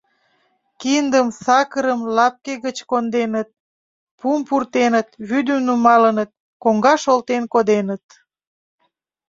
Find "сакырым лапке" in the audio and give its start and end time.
1.43-2.53